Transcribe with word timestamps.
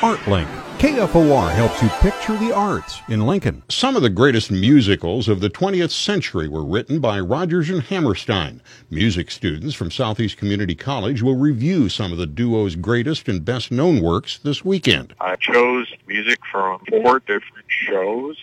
ArtLink. 0.00 0.48
KFOR 0.78 1.52
helps 1.52 1.82
you 1.82 1.90
picture 2.00 2.34
the 2.38 2.54
arts 2.54 3.02
in 3.08 3.26
Lincoln. 3.26 3.62
Some 3.68 3.96
of 3.96 4.02
the 4.02 4.08
greatest 4.08 4.50
musicals 4.50 5.28
of 5.28 5.40
the 5.40 5.50
20th 5.50 5.90
century 5.90 6.48
were 6.48 6.64
written 6.64 7.00
by 7.00 7.20
Rodgers 7.20 7.68
and 7.68 7.82
Hammerstein. 7.82 8.62
Music 8.88 9.30
students 9.30 9.74
from 9.74 9.90
Southeast 9.90 10.38
Community 10.38 10.74
College 10.74 11.20
will 11.20 11.36
review 11.36 11.90
some 11.90 12.12
of 12.12 12.18
the 12.18 12.26
duo's 12.26 12.76
greatest 12.76 13.28
and 13.28 13.44
best 13.44 13.70
known 13.70 14.00
works 14.00 14.38
this 14.38 14.64
weekend. 14.64 15.12
I 15.20 15.36
chose 15.36 15.92
music 16.06 16.38
from 16.50 16.80
four 16.88 17.18
different 17.18 17.66
shows 17.68 18.38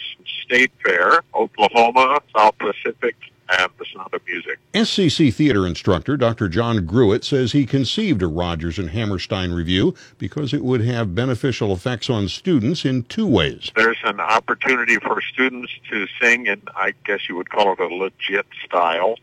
State 0.45 0.71
Fair, 0.85 1.23
Oklahoma, 1.33 2.21
South 2.37 2.55
Pacific, 2.59 3.15
and 3.49 3.69
the 3.77 3.85
sound 3.93 4.13
of 4.13 4.21
music. 4.27 4.59
SCC 4.73 5.33
theater 5.33 5.65
instructor 5.65 6.17
Dr. 6.17 6.49
John 6.49 6.85
Gruitt 6.85 7.23
says 7.23 7.51
he 7.51 7.65
conceived 7.65 8.21
a 8.21 8.27
Rodgers 8.27 8.77
and 8.77 8.89
Hammerstein 8.89 9.51
revue 9.51 9.93
because 10.17 10.53
it 10.53 10.63
would 10.63 10.81
have 10.81 11.15
beneficial 11.15 11.71
effects 11.73 12.09
on 12.09 12.27
students 12.27 12.85
in 12.85 13.03
two 13.03 13.27
ways. 13.27 13.71
There's 13.75 13.97
an 14.03 14.19
opportunity 14.19 14.97
for 14.97 15.21
students 15.21 15.71
to 15.89 16.07
sing 16.21 16.47
in, 16.47 16.61
I 16.75 16.93
guess 17.05 17.29
you 17.29 17.35
would 17.35 17.49
call 17.49 17.73
it 17.73 17.79
a 17.79 17.87
legit 17.87 18.45
style, 18.65 19.15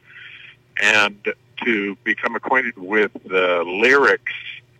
and 0.82 1.16
to 1.64 1.96
become 2.04 2.34
acquainted 2.34 2.76
with 2.76 3.12
the 3.24 3.62
lyrics 3.66 4.32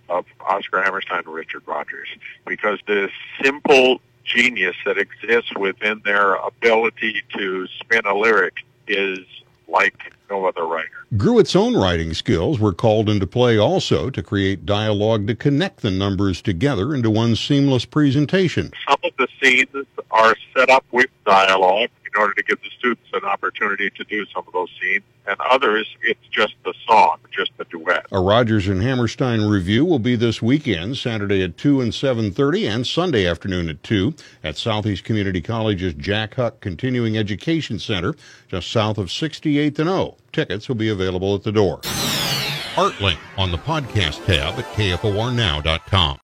of 0.08 0.26
Oscar 0.40 0.82
Hammerstein 0.82 1.20
and 1.20 1.28
Richard 1.28 1.62
Rodgers 1.66 2.08
because 2.46 2.78
the 2.86 3.08
simple 3.42 4.00
genius 4.24 4.76
that 4.84 4.98
exists 4.98 5.54
within 5.56 6.00
their 6.04 6.34
ability 6.34 7.22
to 7.36 7.66
spin 7.78 8.02
a 8.06 8.14
lyric 8.14 8.54
is 8.88 9.18
like 9.74 10.14
no 10.30 10.46
other 10.46 10.64
writer. 10.64 10.88
Gruitt's 11.16 11.54
own 11.54 11.76
writing 11.76 12.14
skills 12.14 12.58
were 12.58 12.72
called 12.72 13.10
into 13.10 13.26
play 13.26 13.58
also 13.58 14.08
to 14.10 14.22
create 14.22 14.64
dialogue 14.64 15.26
to 15.26 15.34
connect 15.34 15.80
the 15.80 15.90
numbers 15.90 16.40
together 16.40 16.94
into 16.94 17.10
one 17.10 17.36
seamless 17.36 17.84
presentation. 17.84 18.72
Some 18.88 18.98
of 19.04 19.12
the 19.18 19.28
scenes 19.42 19.68
are 20.10 20.34
set 20.56 20.70
up 20.70 20.84
with 20.92 21.10
dialogue 21.26 21.90
in 22.06 22.20
order 22.20 22.32
to 22.34 22.42
give 22.44 22.60
the 22.62 22.70
students 22.78 23.03
an 23.24 23.30
opportunity 23.30 23.90
to 23.90 24.04
do 24.04 24.26
some 24.26 24.44
of 24.46 24.52
those 24.52 24.70
scenes, 24.80 25.02
and 25.26 25.36
others, 25.50 25.88
it's 26.02 26.26
just 26.30 26.54
the 26.64 26.74
song, 26.86 27.16
just 27.30 27.50
the 27.56 27.64
duet. 27.64 28.06
A 28.12 28.20
Rodgers 28.20 28.68
and 28.68 28.82
Hammerstein 28.82 29.42
revue 29.42 29.84
will 29.84 29.98
be 29.98 30.16
this 30.16 30.42
weekend, 30.42 30.98
Saturday 30.98 31.42
at 31.42 31.56
2 31.56 31.80
and 31.80 31.92
7.30 31.92 32.68
and 32.68 32.86
Sunday 32.86 33.26
afternoon 33.26 33.68
at 33.68 33.82
2 33.82 34.14
at 34.42 34.56
Southeast 34.56 35.04
Community 35.04 35.40
College's 35.40 35.94
Jack 35.94 36.34
Huck 36.34 36.60
Continuing 36.60 37.16
Education 37.16 37.78
Center, 37.78 38.14
just 38.48 38.70
south 38.70 38.98
of 38.98 39.08
68th 39.08 39.78
and 39.78 39.88
O. 39.88 40.16
Tickets 40.32 40.68
will 40.68 40.76
be 40.76 40.90
available 40.90 41.34
at 41.34 41.42
the 41.42 41.52
door. 41.52 41.80
ArtLink 42.74 43.18
on 43.38 43.50
the 43.50 43.58
podcast 43.58 44.24
tab 44.26 44.58
at 44.58 44.64
kfornow.com. 44.74 46.12